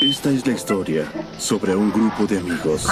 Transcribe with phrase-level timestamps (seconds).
[0.00, 2.86] Esta es la historia sobre un grupo de amigos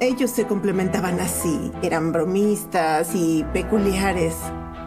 [0.00, 4.34] Ellos se complementaban así, eran bromistas y peculiares.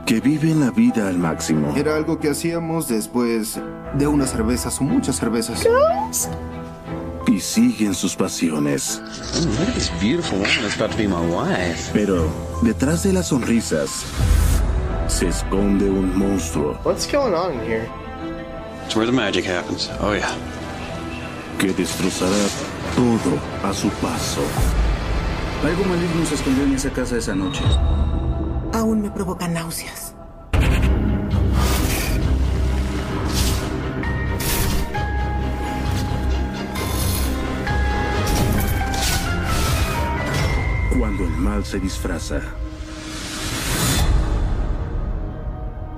[0.05, 1.73] que viven la vida al máximo.
[1.77, 3.57] Era algo que hacíamos después
[3.97, 5.66] de unas cervezas o muchas cervezas.
[7.25, 9.01] y siguen sus pasiones.
[9.45, 11.89] Look at this beautiful woman that's about to be my wife.
[11.94, 12.27] Pero
[12.61, 14.03] detrás de las sonrisas
[15.07, 18.02] se esconde un monstruo What's going on in here?
[18.85, 19.89] It's where the magic happens.
[19.99, 20.35] Oh, yeah.
[21.63, 22.45] que destrozará
[22.94, 24.41] todo a su paso.
[25.63, 27.63] Algo maligno se escondió en esa casa esa noche.
[28.73, 30.13] Aún me provoca náuseas.
[40.99, 42.41] Cuando el mal se disfraza.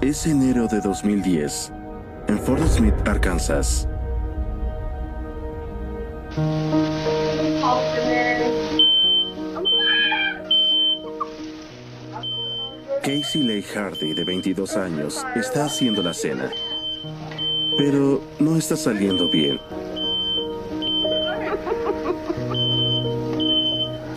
[0.02, 1.72] Es enero de 2010,
[2.28, 3.88] en Fort Smith, Arkansas.
[13.02, 16.50] Casey Leigh Hardy, de 22 años, está haciendo la cena.
[17.78, 19.60] Pero no está saliendo bien.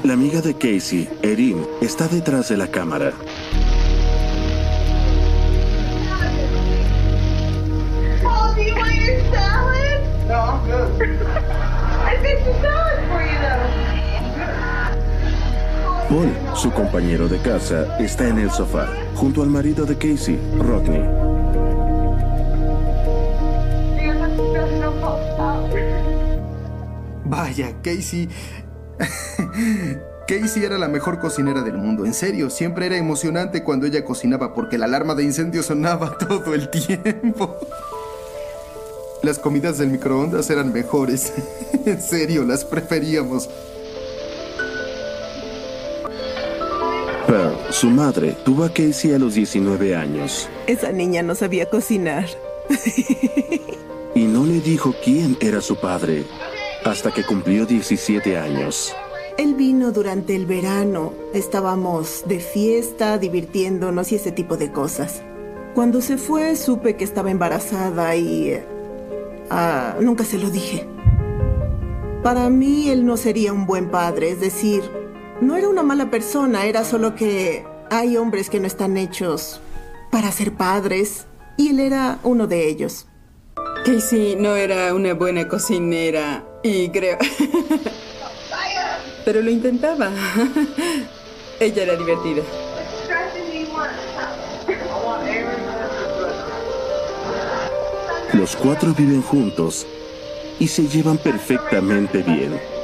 [0.04, 3.12] La amiga de Casey, Erin, está detrás de la cámara.
[16.08, 21.02] Paul, su compañero de casa, está en el sofá, junto al marido de Casey, Rodney.
[27.24, 28.26] Vaya, Casey.
[30.26, 32.48] Casey era la mejor cocinera del mundo, en serio.
[32.48, 37.56] Siempre era emocionante cuando ella cocinaba porque la alarma de incendio sonaba todo el tiempo.
[39.22, 41.34] Las comidas del microondas eran mejores.
[41.84, 43.50] en serio, las preferíamos.
[47.78, 52.26] Su madre, tuvo a Casey a los 19 años Esa niña no sabía cocinar.
[54.16, 56.24] y no le dijo quién era su padre
[56.84, 58.92] hasta que cumplió 17 años.
[59.36, 61.12] Él vino durante el verano.
[61.32, 65.22] Estábamos de fiesta, divirtiéndonos y ese tipo de cosas.
[65.76, 68.48] Cuando se fue, supe que estaba embarazada y...
[68.54, 68.64] eh,
[69.50, 70.84] ah, nunca se lo dije.
[72.24, 74.82] Para mí, él no sería un buen padre, es decir,
[75.41, 79.61] no era una mala persona, era solo que hay hombres que no están hechos
[80.11, 81.26] para ser padres,
[81.56, 83.06] y él era uno de ellos.
[83.85, 87.19] Casey no era una buena cocinera y creo...
[89.25, 90.11] Pero lo intentaba.
[91.61, 92.43] Ella era divertida.
[98.32, 99.87] Los cuatro viven juntos
[100.58, 102.77] y se llevan perfectamente bien.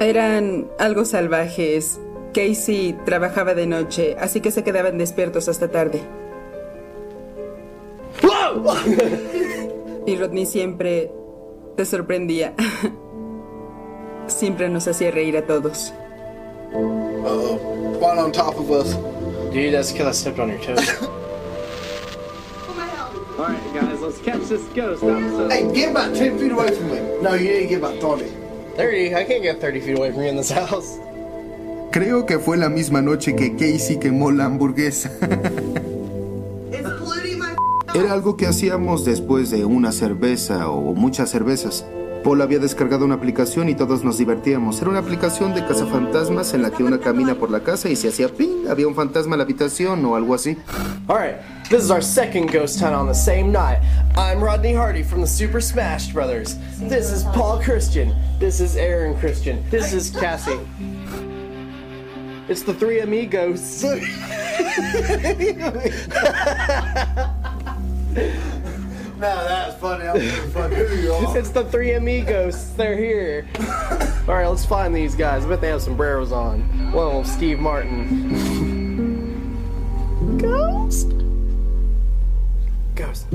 [0.00, 2.00] Eran algo salvajes.
[2.34, 6.02] Casey trabajaba de noche, así que se quedaban despiertos hasta tarde.
[10.06, 11.10] Y Rodney siempre
[11.76, 12.54] te sorprendía.
[14.26, 15.92] siempre nos hacía reír a todos.
[16.74, 17.58] Uh-oh.
[18.00, 18.94] One on top of us.
[19.52, 21.02] Dude, that's because I stepped on your toes.
[23.38, 25.50] Alright, guys, let's catch this ghost episode.
[25.50, 27.00] Hey, get about 10 feet away from me.
[27.22, 28.45] No, you need to get about 30.
[28.76, 29.14] 30?
[29.14, 30.98] I can't get 30 feet away from you in this house.
[31.90, 35.10] Creo que fue la misma noche que Casey quemó la hamburguesa.
[37.94, 41.86] Era algo que hacíamos después de una cerveza o muchas cervezas.
[42.26, 44.80] Paul había descargado una aplicación y todos nos divertíamos.
[44.80, 48.08] Era una aplicación de cazafantasmas en la que una camina por la casa y se
[48.08, 50.58] hacía ping, había un fantasma en la habitación o algo así.
[51.08, 51.36] Alright,
[51.70, 53.78] this is our second ghost hunt on the same night.
[54.16, 56.56] I'm Rodney Hardy from the Super Smash Brothers.
[56.80, 58.12] This is Paul Christian.
[58.40, 59.62] This is Aaron Christian.
[59.70, 60.58] This is Cassie.
[62.48, 63.84] It's the three amigos.
[69.18, 70.06] No, that's funny.
[70.06, 71.38] I'm gonna fuck who you are.
[71.38, 72.74] It's the three amigos.
[72.74, 73.48] They're here.
[74.28, 75.46] All right, let's find these guys.
[75.46, 76.60] I bet they have sombreros on.
[76.92, 77.96] One of them, Steve Martin.
[80.38, 81.12] Ghost.
[82.94, 83.30] Ghost.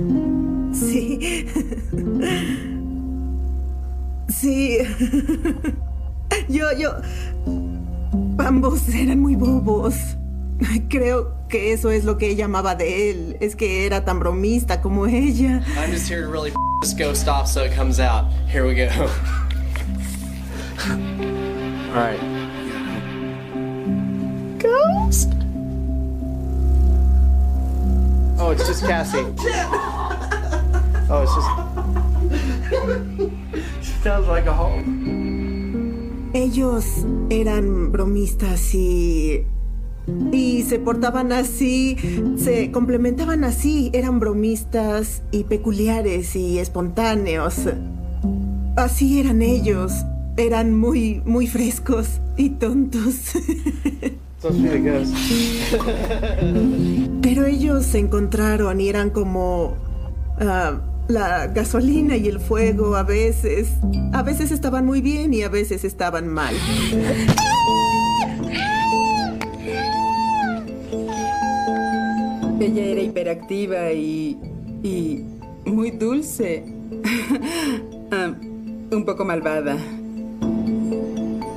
[0.74, 1.50] Sí.
[4.30, 4.86] Sí.
[6.48, 7.02] Yo, yo...
[8.40, 9.96] Ambos eran muy bobos.
[10.62, 13.38] I creo que eso es lo que ella amaba de él.
[13.42, 15.62] Es que era tan bromista como ella.
[15.78, 16.52] I'm just here to really
[16.82, 18.26] this ghost off so it comes out.
[18.48, 18.88] Here we go.
[20.90, 22.20] All right.
[24.58, 25.34] Ghost.
[28.40, 29.26] Oh, it's just Cassie.
[31.10, 31.50] Oh, it's just.
[34.02, 36.32] Sounds like a home.
[36.34, 39.46] Ellos eran bromistas y...
[40.32, 41.96] Y se portaban así,
[42.38, 47.68] se complementaban así, eran bromistas y peculiares y espontáneos.
[48.76, 49.94] Así eran ellos,
[50.38, 53.34] eran muy, muy frescos y tontos.
[57.22, 59.76] Pero ellos se encontraron y eran como
[60.40, 63.70] ah, la gasolina y el fuego a veces.
[64.14, 66.56] A veces estaban muy bien y a veces estaban mal.
[72.62, 74.38] Ella era hiperactiva y.
[74.84, 75.26] y.
[75.66, 76.64] muy dulce.
[78.14, 78.30] Ah,
[78.92, 79.78] un poco malvada.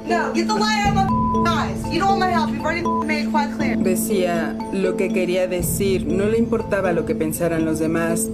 [0.08, 1.10] No, get the light out of
[1.42, 1.92] my eyes.
[1.92, 2.50] You don't want my help.
[2.50, 3.76] You've already made it quite clear.
[3.76, 8.30] Decía lo que quería decir, no le importaba lo que pensaran los demás,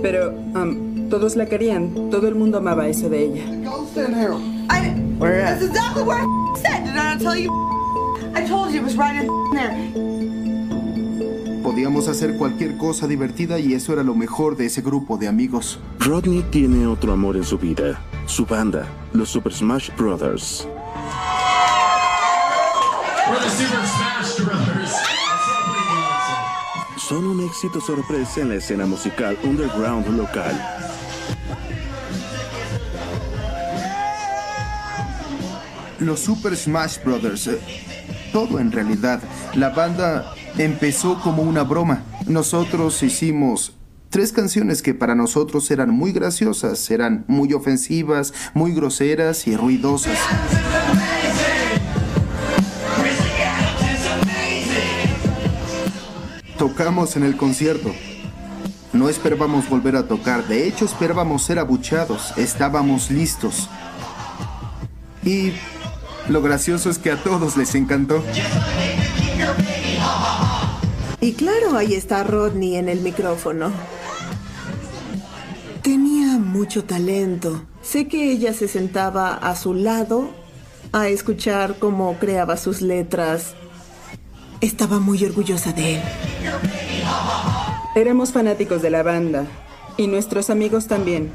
[0.00, 3.44] pero um, todos la querían, todo el mundo amaba eso de ella.
[3.68, 4.34] Ghost in here.
[4.70, 5.58] I, Where at?
[5.58, 6.84] that's exactly what I said.
[6.84, 7.50] Did I not tell you?
[8.32, 10.15] I told you it was right in there.
[11.76, 15.78] Podíamos hacer cualquier cosa divertida y eso era lo mejor de ese grupo de amigos.
[15.98, 20.66] Rodney tiene otro amor en su vida, su banda, los Super Smash Brothers.
[26.96, 30.58] Son un éxito sorpresa en la escena musical underground local.
[35.98, 37.48] Los Super Smash Brothers.
[37.48, 37.60] eh,
[38.32, 39.20] todo en realidad.
[39.54, 42.02] La banda empezó como una broma.
[42.26, 43.72] Nosotros hicimos
[44.10, 50.18] tres canciones que para nosotros eran muy graciosas, eran muy ofensivas, muy groseras y ruidosas.
[56.58, 57.92] Tocamos en el concierto.
[58.92, 63.68] No esperábamos volver a tocar, de hecho esperábamos ser abuchados, estábamos listos.
[65.22, 65.52] Y
[66.28, 68.22] lo gracioso es que a todos les encantó.
[71.20, 73.72] Y claro, ahí está Rodney en el micrófono.
[75.82, 77.62] Tenía mucho talento.
[77.82, 80.28] Sé que ella se sentaba a su lado
[80.92, 83.54] a escuchar cómo creaba sus letras.
[84.60, 86.02] Estaba muy orgullosa de él.
[87.94, 89.46] Éramos fanáticos de la banda
[89.96, 91.30] y nuestros amigos también.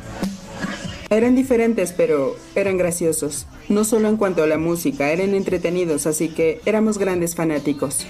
[1.10, 3.46] Eran diferentes, pero eran graciosos.
[3.68, 8.06] No solo en cuanto a la música, eran entretenidos, así que éramos grandes fanáticos.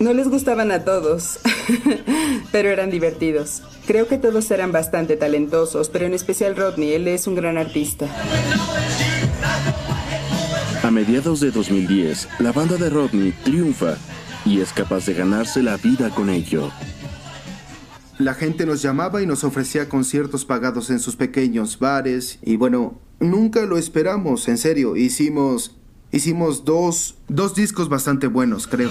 [0.00, 1.40] No les gustaban a todos,
[2.52, 3.62] pero eran divertidos.
[3.86, 8.06] Creo que todos eran bastante talentosos, pero en especial Rodney, él es un gran artista.
[10.82, 13.98] A mediados de 2010, la banda de Rodney triunfa
[14.46, 16.70] y es capaz de ganarse la vida con ello.
[18.18, 22.98] La gente nos llamaba y nos ofrecía conciertos pagados en sus pequeños bares y bueno,
[23.18, 24.96] nunca lo esperamos, en serio.
[24.96, 25.76] Hicimos
[26.10, 28.90] hicimos dos dos discos bastante buenos, creo.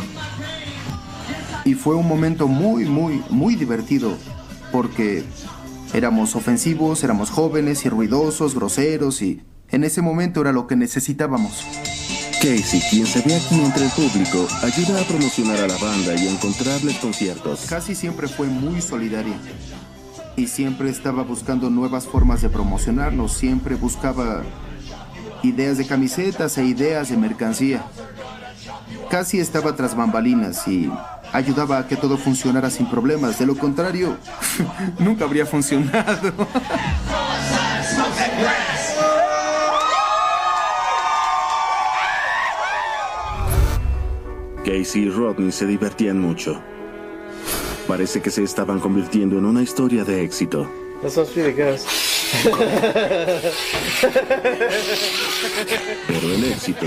[1.69, 4.17] Y fue un momento muy muy muy divertido
[4.71, 5.23] porque
[5.93, 11.63] éramos ofensivos, éramos jóvenes y ruidosos, groseros y En ese momento era lo que necesitábamos.
[12.41, 16.27] Casey, quien se ve aquí entre el público, ayuda a promocionar a la banda y
[16.27, 17.67] a encontrarles conciertos.
[17.69, 19.37] Casi siempre fue muy solidaria.
[20.35, 23.33] Y siempre estaba buscando nuevas formas de promocionarnos.
[23.33, 24.41] Siempre buscaba
[25.43, 27.85] ideas de camisetas e ideas de mercancía.
[29.11, 30.89] Casi estaba tras bambalinas y
[31.33, 33.39] ayudaba a que todo funcionara sin problemas.
[33.39, 34.17] De lo contrario,
[34.99, 36.33] nunca habría funcionado.
[44.65, 46.61] Casey y Rodney se divertían mucho.
[47.87, 50.69] Parece que se estaban convirtiendo en una historia de éxito.
[51.01, 51.79] That sounds pretty good.
[56.07, 56.85] Pero el éxito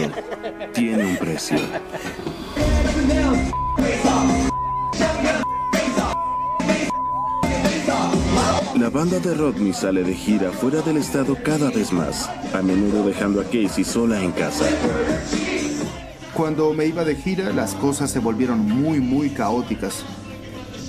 [0.73, 1.59] tiene un precio.
[8.83, 13.05] La banda de Rodney sale de gira fuera del estado cada vez más, a menudo
[13.05, 14.65] dejando a Casey sola en casa.
[16.35, 20.05] Cuando me iba de gira, las cosas se volvieron muy, muy caóticas.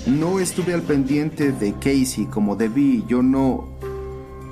[0.06, 3.04] No estuve al pendiente de Casey como debí.
[3.06, 3.68] Yo no...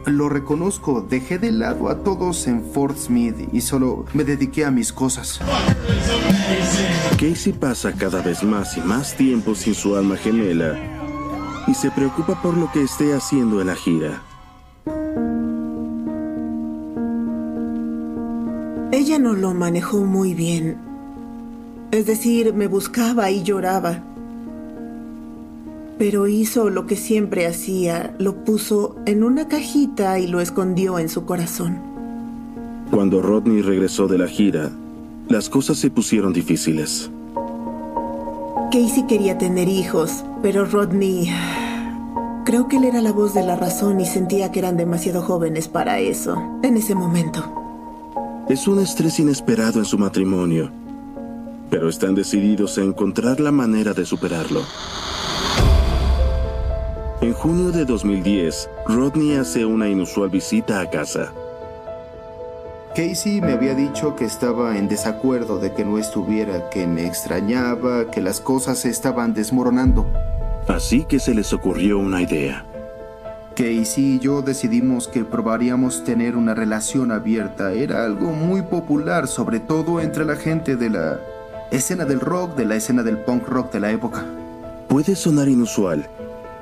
[0.07, 4.71] Lo reconozco, dejé de lado a todos en Fort Smith y solo me dediqué a
[4.71, 5.41] mis cosas.
[7.19, 10.92] Casey pasa cada vez más y más tiempo sin su alma gemela
[11.67, 14.23] y se preocupa por lo que esté haciendo en la gira.
[18.93, 20.77] Ella no lo manejó muy bien.
[21.91, 24.03] Es decir, me buscaba y lloraba.
[25.99, 31.09] Pero hizo lo que siempre hacía, lo puso en una cajita y lo escondió en
[31.09, 31.79] su corazón.
[32.91, 34.71] Cuando Rodney regresó de la gira,
[35.29, 37.11] las cosas se pusieron difíciles.
[38.73, 41.31] Casey quería tener hijos, pero Rodney...
[42.47, 45.69] Creo que él era la voz de la razón y sentía que eran demasiado jóvenes
[45.69, 47.45] para eso, en ese momento.
[48.49, 50.71] Es un estrés inesperado en su matrimonio,
[51.69, 54.63] pero están decididos a encontrar la manera de superarlo.
[57.21, 61.35] En junio de 2010, Rodney hace una inusual visita a casa.
[62.95, 68.11] Casey me había dicho que estaba en desacuerdo de que no estuviera, que me extrañaba,
[68.11, 70.07] que las cosas se estaban desmoronando.
[70.69, 72.67] Así que se les ocurrió una idea.
[73.55, 77.73] Casey y yo decidimos que probaríamos tener una relación abierta.
[77.73, 81.19] Era algo muy popular, sobre todo entre la gente de la
[81.71, 84.27] escena del rock, de la escena del punk rock de la época.
[84.89, 86.07] Puede sonar inusual,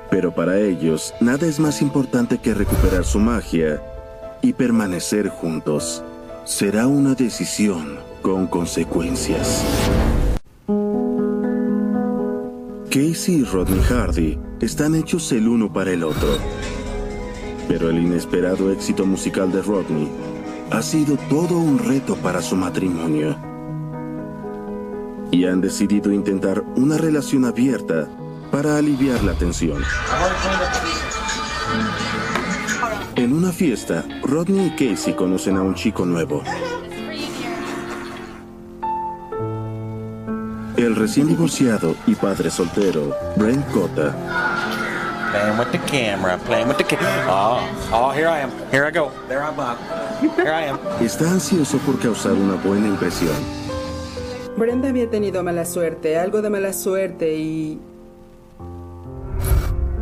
[0.09, 3.81] pero para ellos nada es más importante que recuperar su magia
[4.41, 6.05] y permanecer juntos.
[6.43, 9.63] Será una decisión con consecuencias.
[12.89, 16.39] Casey y Rodney Hardy están hechos el uno para el otro.
[17.67, 20.09] Pero el inesperado éxito musical de Rodney
[20.71, 23.37] ha sido todo un reto para su matrimonio.
[25.29, 28.09] Y han decidido intentar una relación abierta
[28.51, 29.83] para aliviar la tensión.
[33.21, 36.41] En una fiesta, Rodney y Casey conocen a un chico nuevo.
[40.75, 44.15] El recién divorciado y padre soltero, Brent Cota,
[45.31, 47.27] Playing with the camera, playing with the camera.
[47.29, 47.61] Oh,
[47.93, 48.49] oh, here I am.
[48.71, 49.11] Here I go.
[49.27, 49.77] There I'm up.
[50.35, 50.79] Here I am.
[50.99, 53.35] está ansioso por causar una buena impresión.
[54.57, 57.79] Brenda había tenido mala suerte, algo de mala suerte y...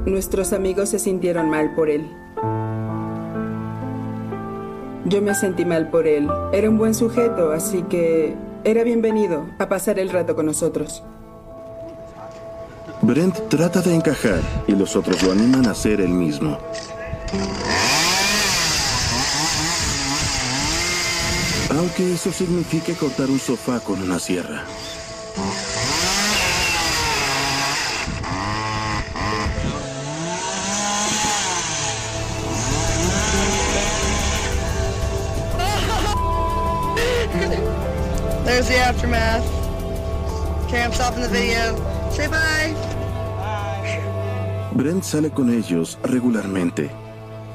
[0.06, 2.10] Nuestros amigos se sintieron mal por él.
[5.06, 6.28] Yo me sentí mal por él.
[6.52, 11.04] Era un buen sujeto, así que era bienvenido a pasar el rato con nosotros.
[13.02, 16.58] Brent trata de encajar y los otros lo animan a hacer el mismo.
[21.78, 24.64] Aunque eso signifique cortar un sofá con una sierra.
[38.70, 39.44] The aftermath.
[40.66, 41.76] Okay, I'm stopping the video.
[42.12, 42.76] Say bye.
[44.74, 46.90] Brent sale con ellos regularmente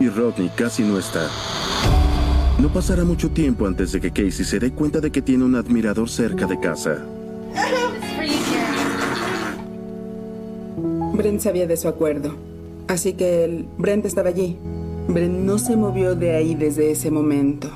[0.00, 1.28] y Rodney casi no está.
[2.58, 5.54] No pasará mucho tiempo antes de que Casey se dé cuenta de que tiene un
[5.54, 6.98] admirador cerca de casa.
[11.14, 12.34] Brent sabía de su acuerdo.
[12.88, 14.58] Así que el- Brent estaba allí.
[15.08, 17.70] Brent no se movió de ahí desde ese momento.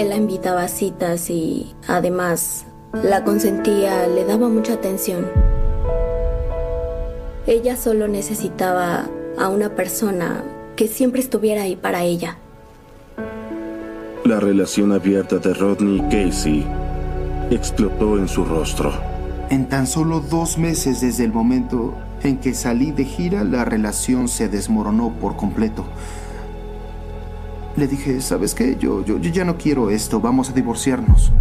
[0.00, 2.64] Él la invitaba a citas y además
[3.02, 5.26] la consentía, le daba mucha atención.
[7.46, 10.42] Ella solo necesitaba a una persona
[10.74, 12.38] que siempre estuviera ahí para ella.
[14.24, 16.66] La relación abierta de Rodney y Casey
[17.50, 18.94] explotó en su rostro.
[19.50, 21.92] En tan solo dos meses desde el momento
[22.22, 25.84] en que salí de gira, la relación se desmoronó por completo.
[27.76, 28.76] Le dije, ¿sabes qué?
[28.78, 31.32] Yo, yo, yo ya no quiero esto, vamos a divorciarnos.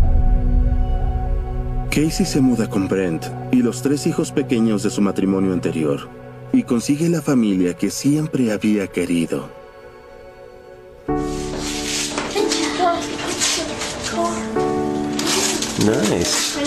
[1.89, 6.07] Casey se muda con Brent y los tres hijos pequeños de su matrimonio anterior
[6.53, 9.49] y consigue la familia que siempre había querido.
[15.79, 16.59] Nice.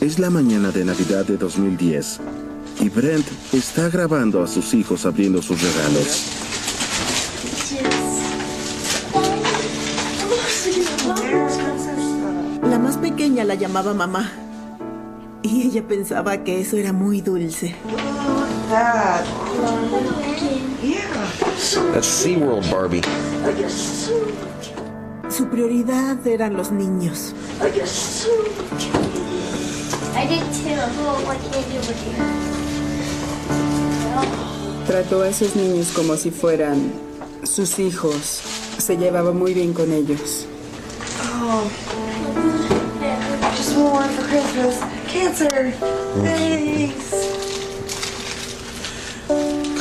[0.00, 2.20] Es la mañana de Navidad de 2010
[2.80, 6.53] y Brent está grabando a sus hijos abriendo sus regalos.
[13.14, 14.32] Pequeña la llamaba mamá.
[15.42, 17.76] Y ella pensaba que eso era muy dulce.
[21.92, 23.02] That's SeaWorld Barbie.
[25.28, 27.34] Su prioridad eran los niños.
[27.60, 27.70] I
[30.26, 30.74] did too.
[30.98, 32.14] Oh, what can I do with you?
[34.88, 36.92] Trató a esos niños como si fueran
[37.44, 38.42] sus hijos.
[38.78, 40.46] Se llevaba muy bien con ellos.
[41.42, 41.93] Oh.
[43.74, 44.78] For Christmas.
[45.12, 45.72] Cancer.
[46.22, 47.10] Thanks.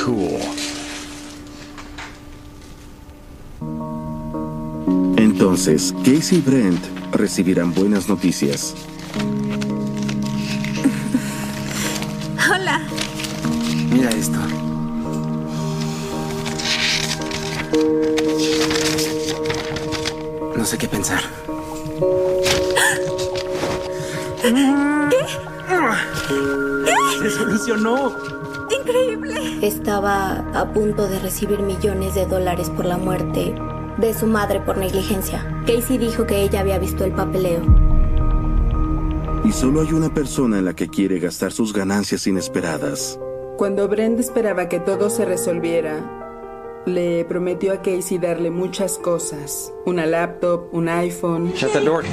[0.03, 0.39] Cool.
[5.17, 8.73] Entonces, Casey y Brent recibirán buenas noticias.
[12.50, 12.81] Hola.
[13.91, 14.39] Mira esto.
[20.57, 21.21] No sé qué pensar.
[24.43, 25.19] ¿Qué?
[27.21, 28.13] Se solucionó.
[28.77, 29.65] Increíble.
[29.65, 33.55] Estaba a punto de recibir millones de dólares por la muerte
[33.97, 35.63] de su madre por negligencia.
[35.65, 37.62] Casey dijo que ella había visto el papeleo.
[39.45, 43.19] Y solo hay una persona en la que quiere gastar sus ganancias inesperadas.
[43.58, 49.71] Cuando Brent esperaba que todo se resolviera, le prometió a Casey darle muchas cosas.
[49.86, 51.53] Una laptop, un iPhone.
[51.53, 52.03] Shut that door.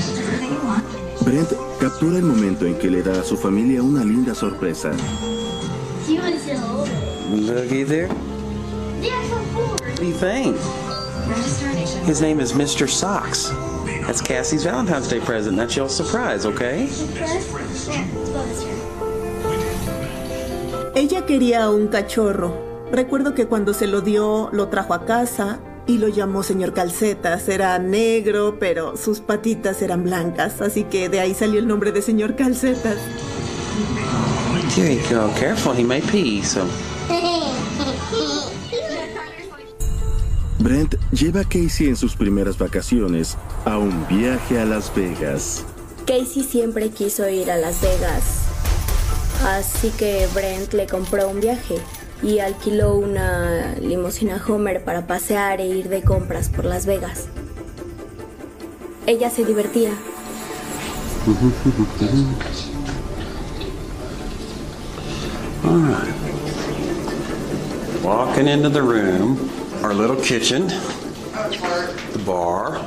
[1.24, 4.90] Brent captura el momento en que le da a su familia una linda sorpresa.
[7.32, 8.08] Looky there.
[8.08, 10.56] What do you think?
[12.06, 12.88] His name is Mr.
[12.88, 13.52] Socks.
[14.06, 15.56] That's Cassie's Valentine's Day present.
[15.56, 16.88] That's your surprise, okay?
[20.94, 22.52] Ella quería un cachorro.
[22.90, 27.48] Recuerdo que cuando se lo dio, lo trajo a casa y lo llamó señor Calcetas.
[27.48, 32.02] Era negro, pero sus patitas eran blancas, así que de ahí salió el nombre de
[32.02, 32.98] señor Calcetas.
[34.74, 35.32] There you go.
[35.38, 36.64] Careful, he may pee, so.
[40.60, 45.64] Brent lleva a Casey en sus primeras vacaciones a un viaje a Las Vegas.
[46.06, 48.22] Casey siempre quiso ir a Las Vegas.
[49.44, 51.76] Así que Brent le compró un viaje
[52.22, 57.26] y alquiló una limusina Homer para pasear e ir de compras por Las Vegas.
[59.06, 59.90] Ella se divertía.
[65.64, 66.14] All right.
[68.02, 69.38] Walking into the room,
[69.82, 70.68] our little kitchen,
[72.12, 72.80] the bar.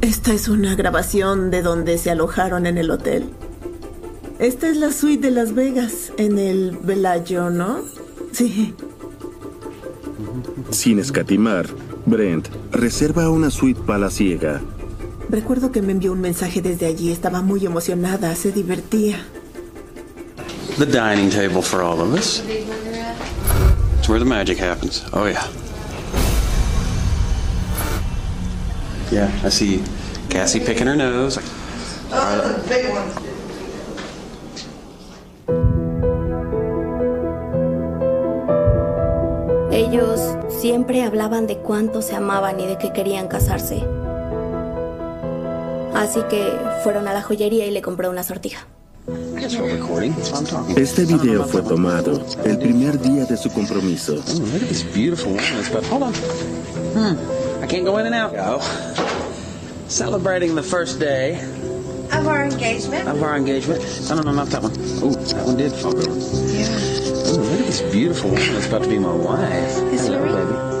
[0.00, 3.30] Esta es una grabación de donde se alojaron en el hotel.
[4.38, 7.80] Esta es la suite de Las Vegas, en el Bellagio, ¿no?
[8.32, 8.74] Sí.
[10.70, 11.66] Sin escatimar,
[12.04, 14.60] Brent reserva una suite palaciega.
[15.30, 17.10] Recuerdo que me envió un mensaje desde allí.
[17.10, 19.16] Estaba muy emocionada, se divertía.
[20.78, 22.42] The dining table for all of us.
[23.98, 25.02] It's where the magic happens.
[25.12, 25.46] Oh, yeah.
[29.10, 29.82] Yeah, I see
[30.28, 31.40] Cassie picking her nose.
[32.12, 33.25] Oh, big one.
[40.66, 43.84] Siempre hablaban de cuánto se amaban y de que querían casarse.
[45.94, 46.42] Así que
[46.82, 48.66] fueron a la joyería y le compró una sortija.
[50.76, 54.16] Este video fue tomado el primer día de su compromiso.
[56.96, 57.16] Hmm.
[57.62, 58.32] I can't go in and out.
[58.32, 58.58] Go.
[59.86, 61.38] Celebrating the first day
[62.12, 63.08] Of our engagement.
[63.08, 63.80] of our engagement.
[64.08, 64.72] No, no, no, not that one.
[65.02, 66.10] Ooh, that one did fall over.
[66.52, 66.68] Yeah.
[67.32, 69.92] Ooh, look at this beautiful woman that's about to be my wife.
[69.92, 70.76] Is Hello, baby.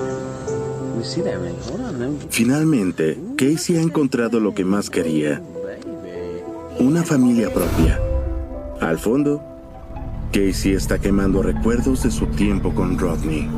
[2.30, 5.40] Finalmente, Casey ha encontrado lo que más quería.
[6.80, 8.00] Una familia propia.
[8.80, 9.40] Al fondo,
[10.32, 13.48] Casey está quemando recuerdos de su tiempo con Rodney.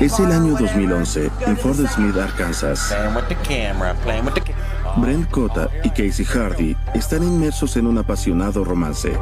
[0.00, 2.94] Es el año 2011 en Fort Smith, Arkansas.
[5.00, 9.12] Brent Cota y Casey Hardy están inmersos en un apasionado romance.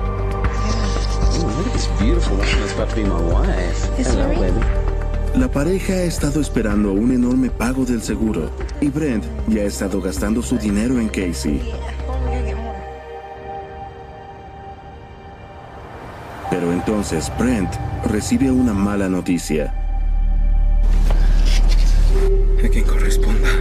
[5.35, 10.01] La pareja ha estado esperando un enorme pago del seguro y Brent ya ha estado
[10.01, 11.61] gastando su dinero en Casey.
[16.51, 17.71] Pero entonces Brent
[18.07, 19.75] recibe una mala noticia.
[22.65, 23.56] A quien corresponda.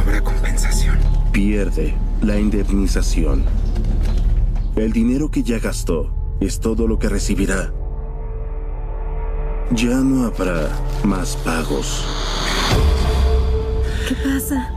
[0.00, 0.98] No habrá compensación.
[1.30, 3.44] Pierde la indemnización.
[4.74, 6.10] El dinero que ya gastó
[6.40, 7.70] es todo lo que recibirá.
[9.72, 10.70] Ya no habrá
[11.04, 12.06] más pagos.
[14.08, 14.72] ¿Qué pasa?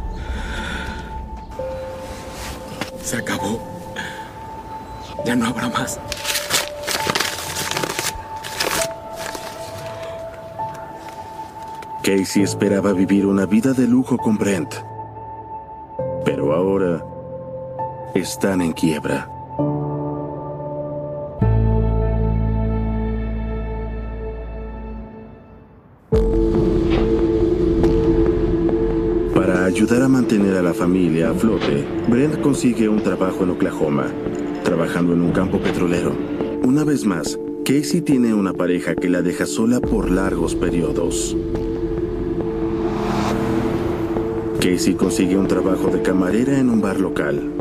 [3.02, 3.62] Se acabó.
[5.26, 6.02] Ya no habrá más.
[12.04, 14.93] Casey esperaba vivir una vida de lujo con Brent.
[16.54, 17.04] Ahora
[18.14, 19.28] están en quiebra.
[29.34, 34.06] Para ayudar a mantener a la familia a flote, Brent consigue un trabajo en Oklahoma,
[34.64, 36.16] trabajando en un campo petrolero.
[36.64, 41.36] Una vez más, Casey tiene una pareja que la deja sola por largos periodos.
[44.64, 47.52] Casey consigue un trabajo de camarera en un bar local.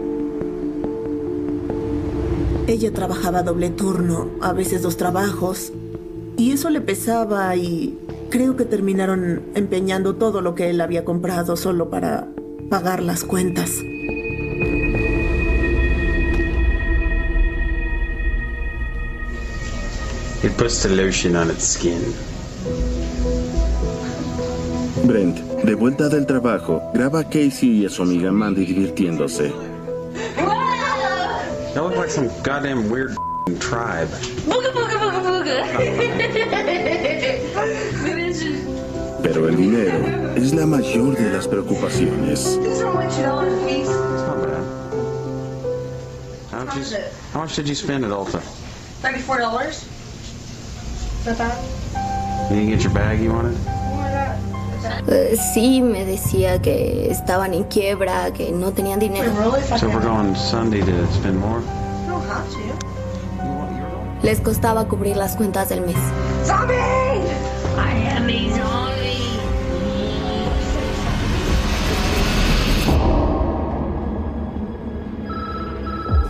[2.68, 5.72] Ella trabajaba doble turno, a veces dos trabajos,
[6.36, 7.98] y eso le pesaba y
[8.30, 12.28] creo que terminaron empeñando todo lo que él había comprado solo para
[12.70, 13.72] pagar las cuentas.
[20.44, 22.00] It puts the lotion on its skin.
[25.04, 29.52] Brent, de vuelta del trabajo, graba a Casey y a su amiga Mandy divirtiéndose.
[31.74, 33.16] That like some goddamn weird
[33.58, 34.08] tribe.
[34.46, 35.56] Booga booga booga booga.
[39.22, 42.58] Pero el dinero es la mayor de las preocupaciones.
[42.62, 43.90] These are what you know on feast.
[43.90, 44.64] It's not bad.
[46.50, 46.84] How much, you,
[47.32, 48.42] how much did you spend at Ulta?
[49.00, 49.86] Thirty-four dollars.
[51.24, 51.56] Not bad.
[52.50, 53.81] You didn't get your bag you wanted?
[55.08, 59.32] Eh, sí, me decía que estaban en quiebra, que no tenían dinero.
[59.78, 61.60] So we're going Sunday to spend more?
[61.60, 62.82] You don't have to.
[64.22, 65.96] Les costaba cubrir las cuentas del mes.
[66.44, 66.74] Zombie!
[67.76, 68.92] I am a zombie.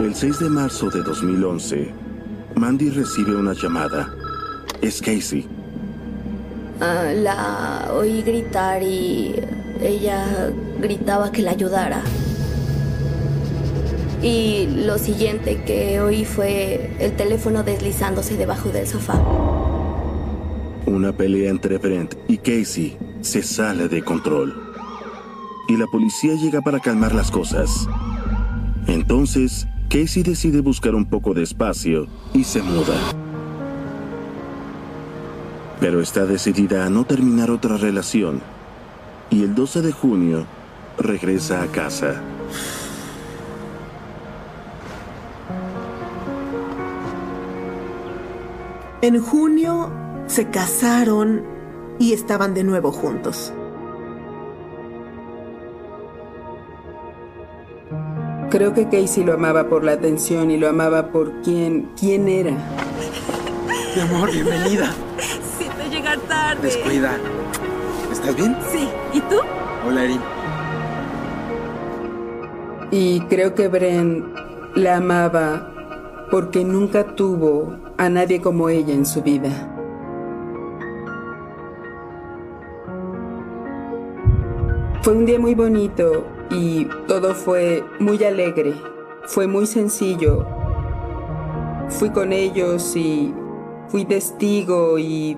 [0.00, 1.92] El 6 de marzo de 2011,
[2.56, 4.08] Mandy recibe una llamada.
[4.80, 5.46] Es Casey.
[6.84, 9.36] Ah, la oí gritar y
[9.80, 12.02] ella gritaba que la ayudara.
[14.20, 19.14] Y lo siguiente que oí fue el teléfono deslizándose debajo del sofá.
[20.84, 24.52] Una pelea entre Brent y Casey se sale de control.
[25.68, 27.86] Y la policía llega para calmar las cosas.
[28.88, 33.21] Entonces, Casey decide buscar un poco de espacio y se muda.
[35.82, 38.40] Pero está decidida a no terminar otra relación.
[39.30, 40.46] Y el 12 de junio
[40.96, 42.22] regresa a casa.
[49.00, 49.90] En junio
[50.28, 51.42] se casaron
[51.98, 53.52] y estaban de nuevo juntos.
[58.50, 62.52] Creo que Casey lo amaba por la atención y lo amaba por quién, quién era.
[63.96, 64.94] Mi amor, bienvenida.
[65.92, 66.62] Llegar tarde.
[66.62, 67.18] Descuida.
[68.10, 68.56] ¿Estás bien?
[68.70, 68.88] Sí.
[69.12, 69.36] ¿Y tú?
[69.86, 70.20] Hola, Erin.
[72.90, 74.32] Y creo que Bren
[74.74, 75.70] la amaba
[76.30, 79.50] porque nunca tuvo a nadie como ella en su vida.
[85.02, 88.72] Fue un día muy bonito y todo fue muy alegre.
[89.26, 90.46] Fue muy sencillo.
[91.90, 93.34] Fui con ellos y
[93.88, 95.36] fui testigo y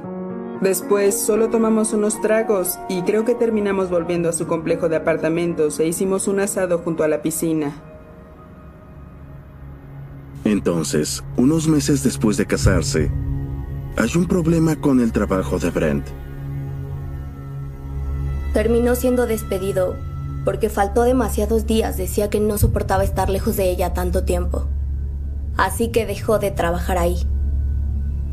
[0.64, 5.78] después solo tomamos unos tragos y creo que terminamos volviendo a su complejo de apartamentos
[5.78, 7.72] e hicimos un asado junto a la piscina.
[10.44, 13.12] Entonces, unos meses después de casarse,
[13.96, 16.06] hay un problema con el trabajo de Brent.
[18.52, 19.96] Terminó siendo despedido
[20.44, 21.96] porque faltó demasiados días.
[21.96, 24.66] Decía que no soportaba estar lejos de ella tanto tiempo.
[25.56, 27.26] así que dejó de trabajar ahí.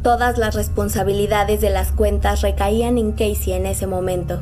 [0.03, 4.41] Todas las responsabilidades de las cuentas recaían en Casey en ese momento.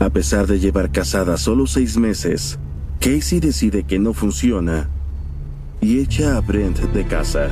[0.00, 2.58] A pesar de llevar casada solo seis meses,
[2.98, 4.88] Casey decide que no funciona
[5.80, 7.50] y echa a Brent de casa.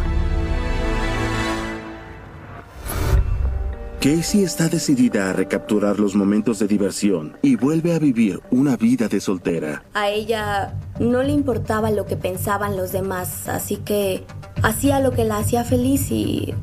[4.00, 9.08] Casey está decidida a recapturar los momentos de diversión y vuelve a vivir una vida
[9.08, 9.84] de soltera.
[9.92, 14.24] A ella no le importaba lo que pensaban los demás, así que
[14.62, 16.54] hacía lo que la hacía feliz y,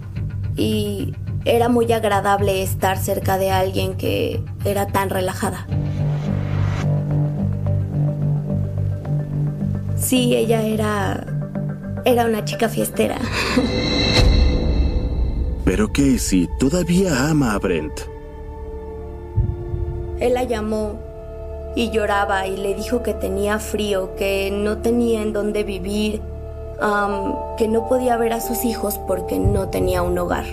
[0.55, 1.13] y
[1.45, 5.67] era muy agradable estar cerca de alguien que era tan relajada.
[9.95, 11.25] Sí, ella era
[12.05, 13.17] era una chica fiestera.
[15.65, 17.99] Pero Casey todavía ama a Brent.
[20.19, 20.99] Él la llamó
[21.75, 26.21] y lloraba y le dijo que tenía frío, que no tenía en dónde vivir,
[27.57, 30.45] que no podía ver a sus hijos porque no tenía un hogar.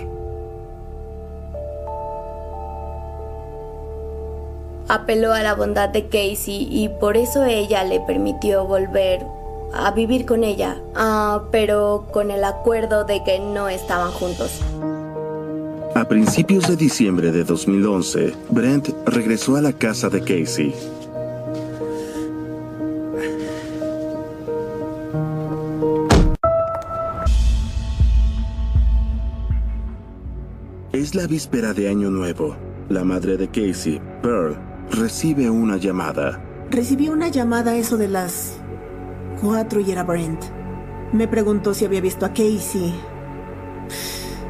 [4.87, 9.25] Apeló a la bondad de Casey y por eso ella le permitió volver
[9.73, 14.61] a vivir con ella, ah, pero con el acuerdo de que no estaban juntos.
[15.95, 20.73] A principios de diciembre de 2011, Brent regresó a la casa de Casey.
[31.15, 32.57] Es la víspera de Año Nuevo.
[32.89, 34.57] La madre de Casey, Pearl,
[34.91, 36.43] recibe una llamada.
[36.69, 38.57] Recibí una llamada eso de las
[39.39, 40.43] cuatro y era Brent.
[41.13, 42.93] Me preguntó si había visto a Casey.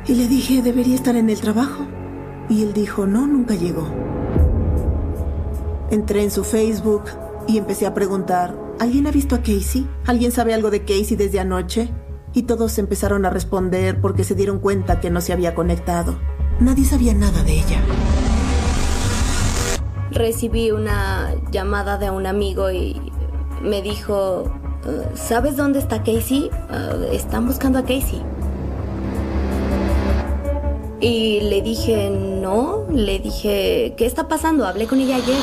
[0.07, 1.85] Y le dije, debería estar en el trabajo.
[2.49, 3.87] Y él dijo, no, nunca llegó.
[5.91, 7.03] Entré en su Facebook
[7.47, 9.87] y empecé a preguntar, ¿alguien ha visto a Casey?
[10.07, 11.91] ¿Alguien sabe algo de Casey desde anoche?
[12.33, 16.17] Y todos empezaron a responder porque se dieron cuenta que no se había conectado.
[16.59, 17.81] Nadie sabía nada de ella.
[20.11, 23.11] Recibí una llamada de un amigo y
[23.61, 24.49] me dijo,
[25.15, 26.49] ¿sabes dónde está Casey?
[26.69, 28.21] Uh, están buscando a Casey.
[31.01, 34.65] Y le dije, no, le dije, ¿qué está pasando?
[34.65, 35.41] Hablé con ella ayer.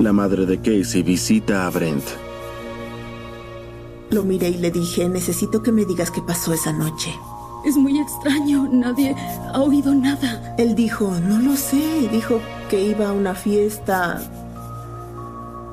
[0.00, 2.04] La madre de Casey visita a Brent.
[4.10, 7.14] Lo miré y le dije, necesito que me digas qué pasó esa noche.
[7.68, 9.14] Es muy extraño, nadie
[9.52, 10.54] ha oído nada.
[10.56, 14.22] Él dijo, no lo sé, dijo que iba a una fiesta,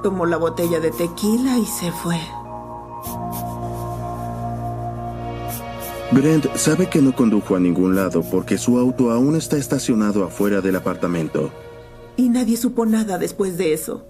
[0.04, 2.20] tomó la botella de tequila y se fue.
[6.12, 10.60] Brent sabe que no condujo a ningún lado porque su auto aún está estacionado afuera
[10.60, 11.50] del apartamento.
[12.18, 14.06] Y nadie supo nada después de eso.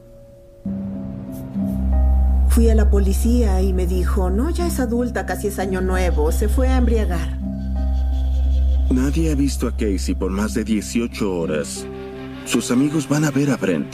[2.49, 6.31] Fui a la policía y me dijo, no, ya es adulta, casi es año nuevo,
[6.31, 7.34] se fue a embriagar.
[8.95, 11.85] Nadie ha visto a Casey por más de 18 horas.
[12.45, 13.93] Sus amigos van a ver a Brent.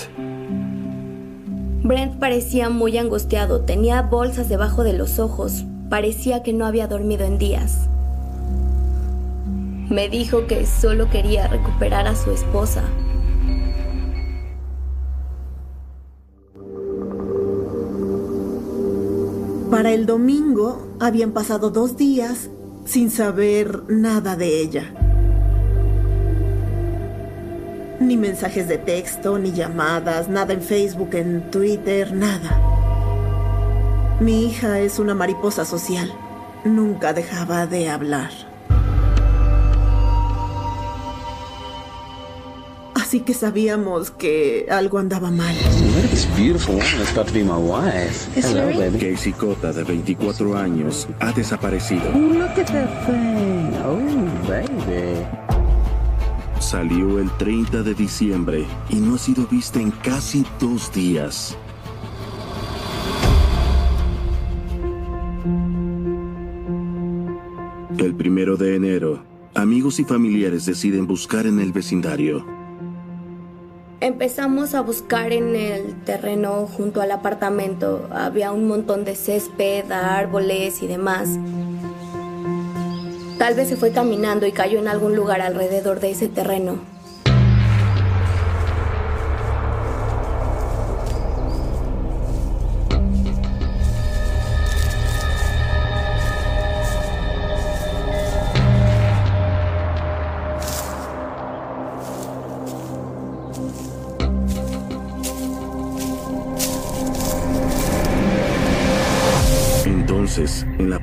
[1.81, 7.25] Brent parecía muy angustiado, tenía bolsas debajo de los ojos, parecía que no había dormido
[7.25, 7.89] en días.
[9.89, 12.83] Me dijo que solo quería recuperar a su esposa.
[19.71, 22.51] Para el domingo habían pasado dos días
[22.91, 24.83] sin saber nada de ella.
[28.01, 32.59] Ni mensajes de texto, ni llamadas, nada en Facebook, en Twitter, nada.
[34.19, 36.13] Mi hija es una mariposa social.
[36.65, 38.50] Nunca dejaba de hablar.
[43.11, 45.53] Así que sabíamos que algo andaba mal.
[45.53, 48.25] Look at this beautiful woman that's about to be my wife.
[48.33, 48.99] Hello, baby.
[48.99, 52.03] Casey Cota, de 24 años, ha desaparecido.
[52.15, 53.75] Oh, look at that thing.
[53.83, 53.99] Oh,
[54.47, 55.27] baby.
[56.61, 61.57] Salió el 30 de diciembre y no ha sido vista en casi dos días.
[67.97, 69.21] El primero de enero,
[69.53, 72.60] amigos y familiares deciden buscar en el vecindario.
[74.01, 78.09] Empezamos a buscar en el terreno junto al apartamento.
[78.11, 81.29] Había un montón de césped, árboles y demás.
[83.37, 86.90] Tal vez se fue caminando y cayó en algún lugar alrededor de ese terreno.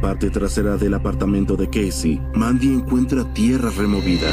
[0.08, 4.30] Parte trasera del apartamento de Casey, Mandy encuentra tierra removida.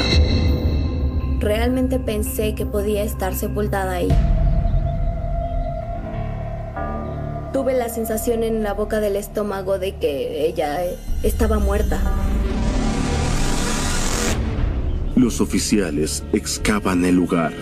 [1.38, 4.08] Realmente pensé que podía estar sepultada ahí.
[7.52, 10.78] Tuve la sensación en la boca del estómago de que ella
[11.22, 12.00] estaba muerta.
[15.14, 17.52] Los oficiales excavan el lugar.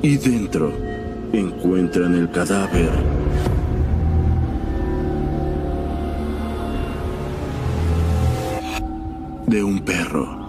[0.00, 0.91] Y dentro
[1.32, 2.90] encuentran el cadáver.
[9.46, 10.42] De un perro.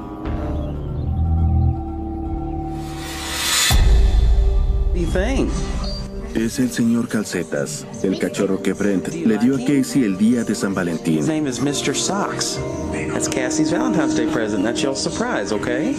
[6.34, 10.56] Es el señor Calcetas, el cachorro que Brent le dio a Casey el día de
[10.56, 11.20] San Valentín.
[11.20, 11.94] His name is Mr.
[11.94, 12.60] Socks.
[12.92, 14.64] That's Cassie's Valentine's Day present.
[14.64, 15.96] That's your surprise, okay?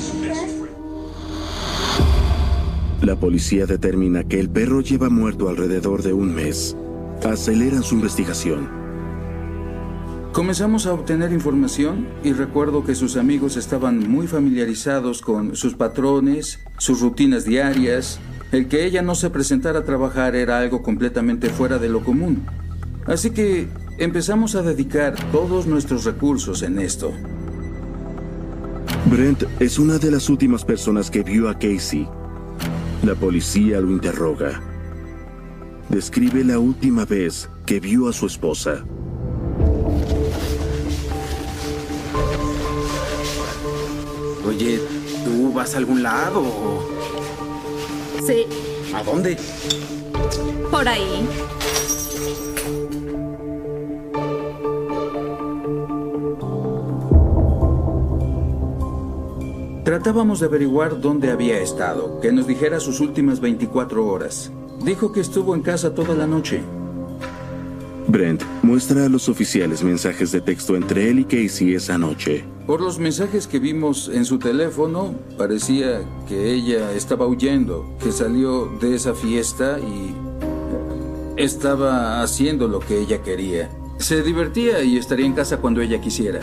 [3.04, 6.74] La policía determina que el perro lleva muerto alrededor de un mes.
[7.22, 8.66] Aceleran su investigación.
[10.32, 16.60] Comenzamos a obtener información y recuerdo que sus amigos estaban muy familiarizados con sus patrones,
[16.78, 18.20] sus rutinas diarias.
[18.52, 22.46] El que ella no se presentara a trabajar era algo completamente fuera de lo común.
[23.04, 27.12] Así que empezamos a dedicar todos nuestros recursos en esto.
[29.10, 32.08] Brent es una de las últimas personas que vio a Casey.
[33.04, 34.62] La policía lo interroga.
[35.90, 38.82] Describe la última vez que vio a su esposa.
[44.48, 44.80] Oye,
[45.22, 46.42] ¿tú vas a algún lado?
[48.26, 48.46] Sí,
[48.94, 49.36] ¿A dónde?
[50.70, 51.28] por ahí.
[59.94, 64.50] Tratábamos de averiguar dónde había estado, que nos dijera sus últimas 24 horas.
[64.84, 66.62] Dijo que estuvo en casa toda la noche.
[68.08, 72.44] Brent muestra a los oficiales mensajes de texto entre él y Casey esa noche.
[72.66, 78.66] Por los mensajes que vimos en su teléfono, parecía que ella estaba huyendo, que salió
[78.80, 80.12] de esa fiesta y
[81.40, 83.70] estaba haciendo lo que ella quería.
[83.98, 86.40] Se divertía y estaría en casa cuando ella quisiera.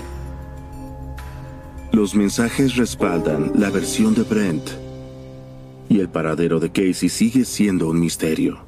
[1.91, 4.63] Los mensajes respaldan la versión de Brent.
[5.89, 8.59] Y el paradero de Casey sigue siendo un misterio.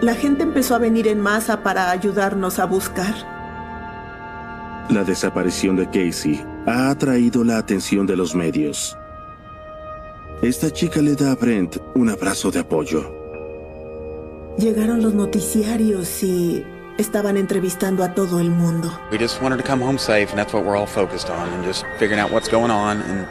[0.00, 3.12] La gente empezó a venir en masa para ayudarnos a buscar.
[4.88, 8.96] La desaparición de Casey ha atraído la atención de los medios.
[10.42, 13.12] Esta chica le da a Brent un abrazo de apoyo.
[14.58, 16.64] Llegaron los noticiarios y
[16.98, 18.90] estaban entrevistando a todo el mundo.
[19.10, 21.64] We just wanted to come home safe, and that's what we're all focused on, and
[21.64, 23.26] just figuring out what's going on, and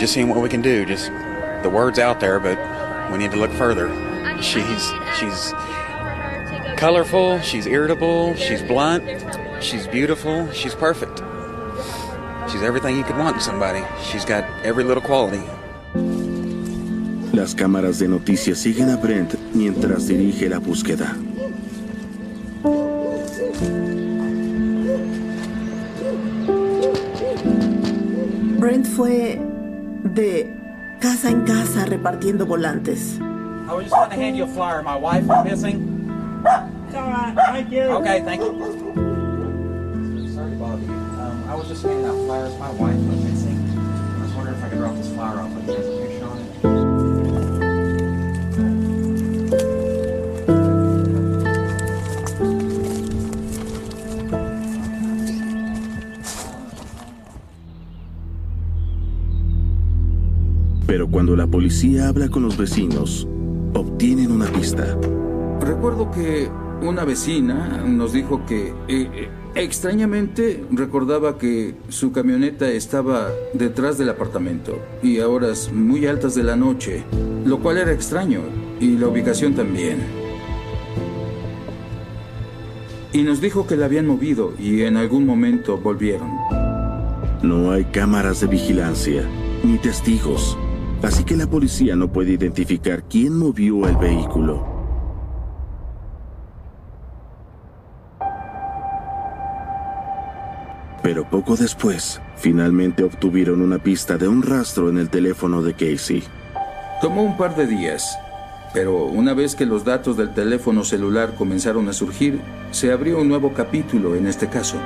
[0.00, 0.84] just seeing what we can do.
[0.84, 1.12] Just
[1.62, 2.58] the word's out there, but
[3.12, 3.88] we need to look further.
[4.42, 5.52] She's she's
[6.76, 7.40] colorful.
[7.40, 8.34] She's irritable.
[8.36, 9.04] She's blunt.
[9.60, 10.50] She's beautiful.
[10.52, 11.22] She's perfect.
[12.50, 13.84] She's everything you could want in somebody.
[14.02, 15.42] She's got every little quality.
[17.32, 21.14] Las cámaras de noticias siguen a Brent mientras dirige la búsqueda.
[28.96, 29.38] Fue
[30.14, 30.50] de
[31.00, 33.18] casa en casa repartiendo volantes.
[33.68, 34.82] I was just going to hand you a flyer.
[34.82, 36.08] My wife is missing.
[36.86, 37.34] It's all right.
[37.52, 37.82] Thank you.
[37.82, 38.52] Okay, thank you.
[40.32, 40.92] Sorry to bother you.
[40.92, 42.58] Um, I was just handing out flyers.
[42.58, 43.58] My wife was missing.
[43.76, 46.05] I was wondering if I could drop this flyer off with the
[61.26, 63.26] cuando la policía habla con los vecinos,
[63.74, 64.96] obtienen una pista.
[65.60, 66.48] Recuerdo que
[66.82, 74.10] una vecina nos dijo que eh, eh, extrañamente recordaba que su camioneta estaba detrás del
[74.10, 77.02] apartamento y a horas muy altas de la noche,
[77.44, 78.42] lo cual era extraño
[78.78, 79.98] y la ubicación también.
[83.12, 86.30] Y nos dijo que la habían movido y en algún momento volvieron.
[87.42, 89.28] No hay cámaras de vigilancia,
[89.64, 90.56] ni testigos.
[91.06, 94.66] Así que la policía no puede identificar quién movió el vehículo.
[101.04, 106.24] Pero poco después, finalmente obtuvieron una pista de un rastro en el teléfono de Casey.
[107.00, 108.18] Tomó un par de días,
[108.74, 112.40] pero una vez que los datos del teléfono celular comenzaron a surgir,
[112.72, 114.76] se abrió un nuevo capítulo en este caso.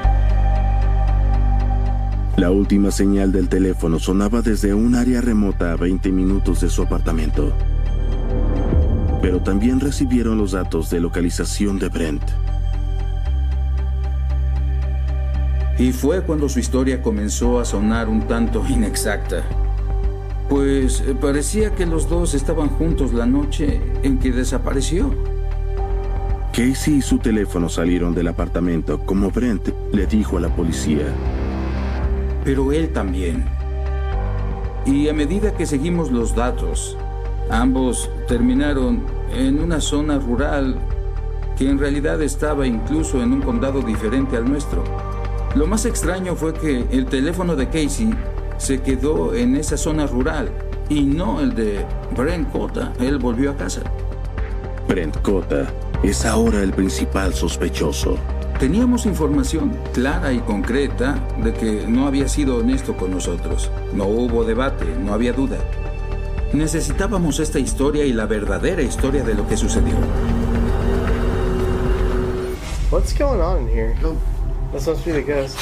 [2.41, 6.81] La última señal del teléfono sonaba desde un área remota a 20 minutos de su
[6.81, 7.53] apartamento.
[9.21, 12.23] pero también recibieron los datos de localización de Brent.
[15.79, 19.43] Y fue cuando su historia comenzó a sonar un tanto inexacta.
[20.49, 25.15] Pues eh, parecía que los dos estaban juntos la noche en que desapareció.
[26.55, 31.05] Casey y su teléfono salieron del apartamento como Brent le dijo a la policía.
[32.45, 33.45] Pero él también.
[34.87, 36.97] Y a medida que seguimos los datos,
[37.51, 40.77] ambos terminaron en una zona rural
[41.57, 44.83] que en realidad estaba incluso en un condado diferente al nuestro.
[45.55, 48.15] Lo más extraño fue que el teléfono de Casey
[48.57, 50.51] se quedó en esa zona rural
[50.89, 51.85] y no el de
[52.17, 52.93] Brent Cota.
[53.01, 53.83] Él volvió a casa.
[54.89, 55.67] Brent Cota
[56.03, 58.17] es ahora el principal sospechoso.
[58.61, 63.71] Teníamos información clara y concreta de que no había sido honesto con nosotros.
[63.95, 65.57] No hubo debate, no había duda.
[66.53, 69.95] Necesitábamos esta historia y la verdadera historia de lo que sucedió.
[72.91, 73.95] What's going on in here?
[74.73, 75.57] That must be the ghost.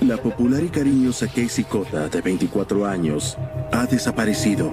[0.00, 3.36] La popular y cariñosa Casey Cota, de 24 años,
[3.72, 4.72] ha desaparecido.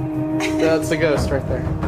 [0.61, 1.80] That's the ghost right there.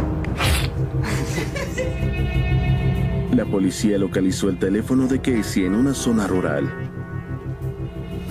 [3.34, 6.71] La policía localizó el teléfono de Casey en una zona rural.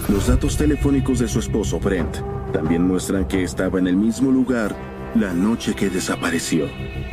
[0.08, 2.18] Los datos telefónicos de su esposo Brent
[2.52, 4.76] también muestran que estaba en el mismo lugar
[5.16, 6.68] la noche que desapareció.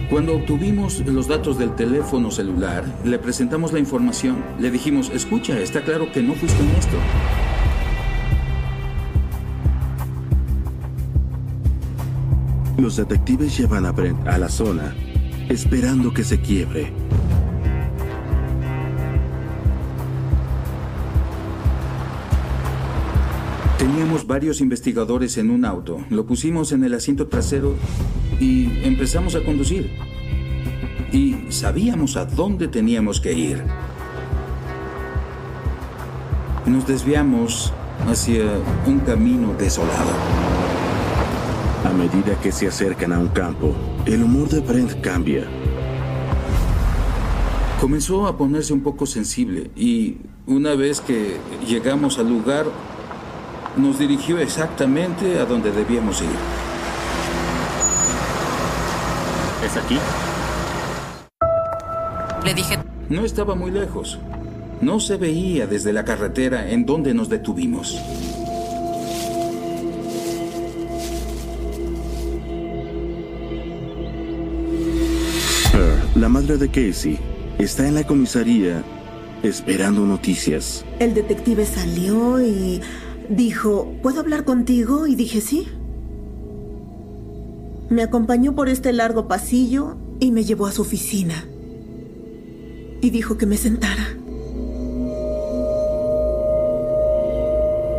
[0.08, 4.38] Cuando obtuvimos los datos del teléfono celular, le presentamos la información.
[4.60, 6.98] Le dijimos, escucha, está claro que no fuiste honesto.
[12.78, 14.96] Los detectives llevan a Brent a la zona,
[15.50, 16.99] esperando que se quiebre.
[24.00, 26.00] Teníamos varios investigadores en un auto.
[26.10, 27.76] Lo pusimos en el asiento trasero
[28.40, 29.92] y empezamos a conducir.
[31.12, 33.62] Y sabíamos a dónde teníamos que ir.
[36.66, 37.74] Nos desviamos
[38.08, 38.46] hacia
[38.88, 40.12] un camino desolado.
[41.84, 43.76] A medida que se acercan a un campo,
[44.06, 45.44] el humor de Brent cambia.
[47.82, 51.36] Comenzó a ponerse un poco sensible y una vez que
[51.68, 52.66] llegamos al lugar,
[53.78, 56.30] nos dirigió exactamente a donde debíamos ir.
[59.66, 59.98] ¿Es aquí?
[62.44, 62.80] Le dije...
[63.10, 64.20] No estaba muy lejos.
[64.82, 68.00] No se veía desde la carretera en donde nos detuvimos.
[76.16, 77.18] La madre de Casey,
[77.60, 78.84] está en la comisaría
[79.42, 80.84] esperando noticias.
[81.00, 82.82] El detective salió y
[83.30, 85.08] dijo, ¿puedo hablar contigo?
[85.08, 85.68] Y dije, sí.
[87.90, 91.46] Me acompañó por este largo pasillo y me llevó a su oficina.
[93.02, 94.08] Y dijo que me sentara.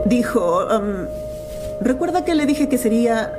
[0.04, 1.06] Dijo, um,
[1.80, 3.32] ¿recuerda que le dije que sería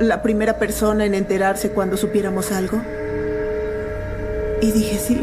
[0.00, 2.80] la primera persona en enterarse cuando supiéramos algo?
[4.62, 5.20] Y dije, sí.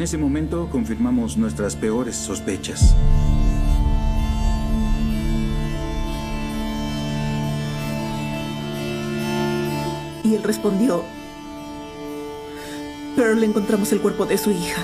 [0.00, 2.96] En ese momento confirmamos nuestras peores sospechas.
[10.24, 11.04] Y él respondió,
[13.14, 14.82] pero le encontramos el cuerpo de su hija.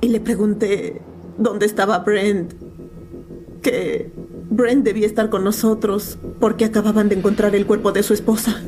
[0.00, 1.02] Y le pregunté
[1.38, 2.52] dónde estaba Brent,
[3.62, 4.10] que
[4.50, 8.60] Brent debía estar con nosotros porque acababan de encontrar el cuerpo de su esposa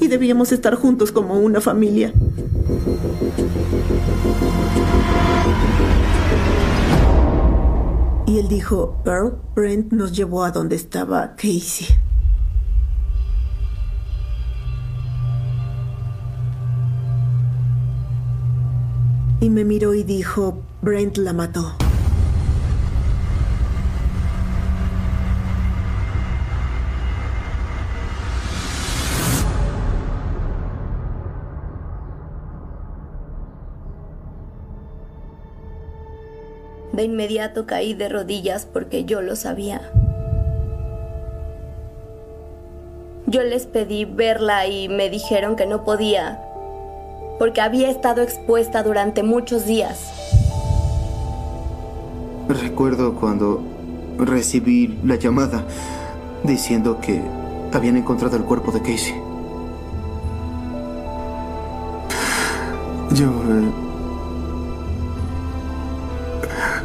[0.00, 2.12] y debíamos estar juntos como una familia.
[8.26, 11.86] Y él dijo, Pearl, Brent nos llevó a donde estaba Casey.
[19.40, 21.83] Y me miró y dijo, Brent la mató.
[36.94, 39.90] De inmediato caí de rodillas porque yo lo sabía.
[43.26, 46.40] Yo les pedí verla y me dijeron que no podía,
[47.40, 50.12] porque había estado expuesta durante muchos días.
[52.48, 53.60] Recuerdo cuando
[54.16, 55.64] recibí la llamada
[56.44, 57.20] diciendo que
[57.72, 59.14] habían encontrado el cuerpo de Casey.
[63.14, 63.26] Yo...
[63.26, 63.83] eh,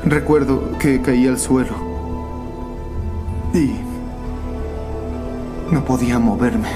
[0.09, 1.75] recuerdo que caí al suelo
[3.53, 3.71] y
[5.71, 6.69] no podía moverme.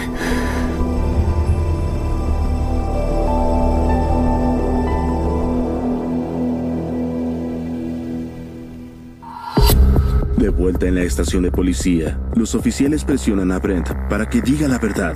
[10.38, 14.68] De vuelta en la estación de policía, los oficiales presionan a Brent para que diga
[14.68, 15.16] la verdad.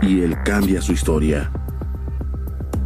[0.00, 1.50] Y él cambia su historia.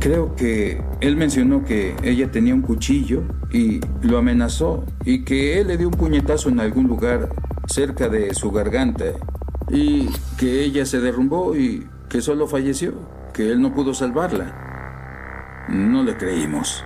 [0.02, 3.22] Creo que él mencionó que ella tenía un cuchillo
[3.52, 7.28] y lo amenazó y que él le dio un puñetazo en algún lugar
[7.68, 9.04] cerca de su garganta
[9.68, 12.94] y que ella se derrumbó y que solo falleció,
[13.32, 15.68] que él no pudo salvarla.
[15.68, 16.84] No le creímos.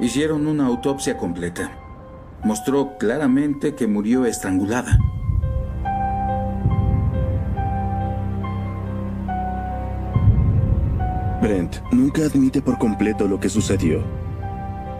[0.00, 1.70] Hicieron una autopsia completa.
[2.44, 4.98] Mostró claramente que murió estrangulada.
[11.46, 14.02] Brent nunca admite por completo lo que sucedió.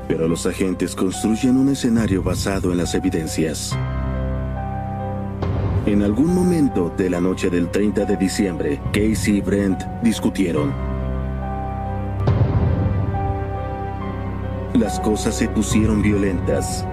[0.07, 3.76] Pero los agentes construyen un escenario basado en las evidencias.
[5.86, 10.72] En algún momento de la noche del 30 de diciembre, Casey y Brent discutieron.
[14.74, 16.86] Las cosas se pusieron violentas.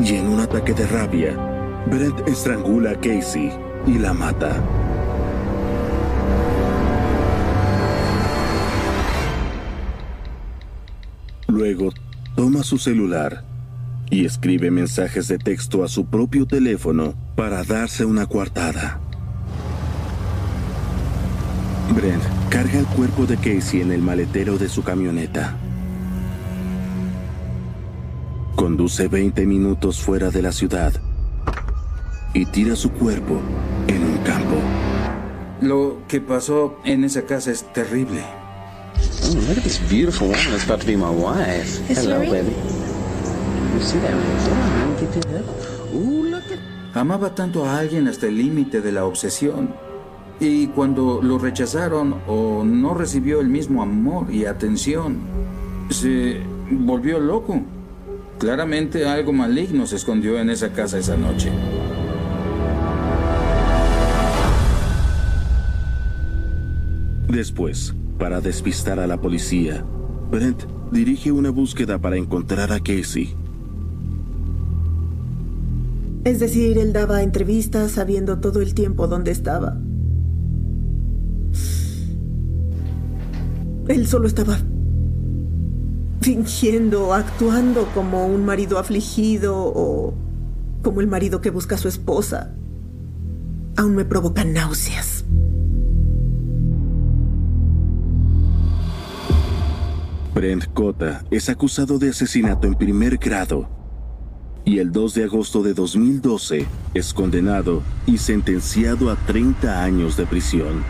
[0.00, 1.36] Y en un ataque de rabia,
[1.84, 3.52] Brent estrangula a Casey
[3.86, 4.62] y la mata.
[11.54, 11.92] Luego,
[12.34, 13.44] toma su celular
[14.10, 18.98] y escribe mensajes de texto a su propio teléfono para darse una coartada.
[21.94, 25.56] Brent carga el cuerpo de Casey en el maletero de su camioneta.
[28.56, 30.92] Conduce 20 minutos fuera de la ciudad
[32.34, 33.40] y tira su cuerpo
[33.86, 34.56] en un campo.
[35.60, 38.43] Lo que pasó en esa casa es terrible.
[39.34, 41.80] Look at this beautiful woman that's about to be my wife.
[41.90, 42.54] Is she Hello, baby.
[43.74, 44.14] You see that?
[44.14, 45.44] Hold on, let me get to that.
[45.92, 46.58] Ooh, look at
[46.94, 49.74] Amaba tanto a alguien hasta el límite de la obsesión.
[50.38, 55.18] Y cuando lo rechazaron o no recibió el mismo amor y atención,
[55.90, 57.60] se volvió loco.
[58.38, 61.50] Claramente algo maligno se escondió en esa casa esa noche.
[67.28, 69.84] Después, para despistar a la policía,
[70.30, 73.34] Brent dirige una búsqueda para encontrar a Casey.
[76.24, 79.78] Es decir, él daba entrevistas sabiendo todo el tiempo dónde estaba.
[83.88, 84.58] Él solo estaba
[86.22, 90.14] fingiendo, actuando como un marido afligido o
[90.82, 92.54] como el marido que busca a su esposa.
[93.76, 95.13] Aún me provoca náuseas.
[100.34, 103.68] Brent Cota es acusado de asesinato en primer grado
[104.64, 110.26] y el 2 de agosto de 2012 es condenado y sentenciado a 30 años de
[110.26, 110.82] prisión.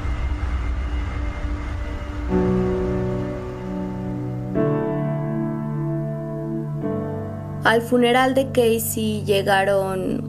[7.64, 10.22] Al funeral de Casey llegaron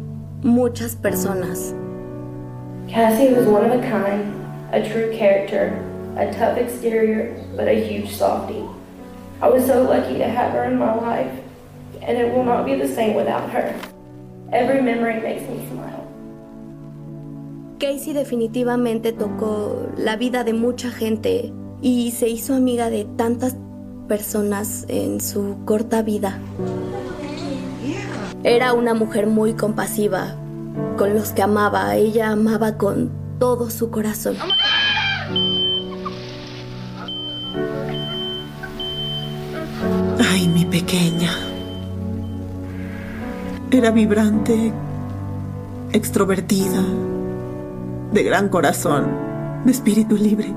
[0.43, 1.73] muchas personas.
[2.89, 4.33] Cassie was one of a kind,
[4.73, 5.71] a true character,
[6.17, 8.74] a tough exterior, but a huge softie.
[9.41, 11.31] I was so lucky to have her in my life,
[12.01, 13.73] and it will not be the same without her.
[14.51, 16.07] Every memory makes me smile.
[17.79, 23.57] Casey definitivamente tocó la vida de mucha gente y se hizo amiga de tantas
[24.07, 26.39] personas en su corta vida.
[28.43, 30.35] Era una mujer muy compasiva
[30.97, 31.95] con los que amaba.
[31.95, 34.37] Ella amaba con todo su corazón.
[40.75, 41.31] Pequeña.
[43.71, 44.73] Era vibrante,
[45.93, 46.83] extrovertida,
[48.11, 49.05] de gran corazón,
[49.63, 50.53] de espíritu libre.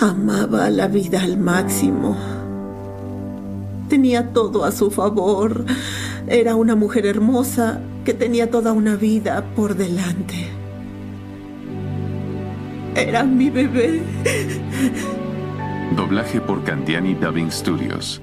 [0.00, 2.16] Amaba la vida al máximo.
[3.88, 5.64] Tenía todo a su favor.
[6.28, 10.46] Era una mujer hermosa que tenía toda una vida por delante.
[12.94, 14.00] Era mi bebé.
[15.96, 18.22] Doblaje por Candiani Dubbing Studios.